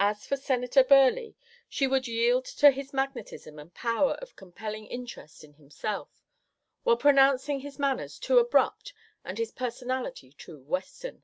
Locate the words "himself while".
5.52-6.96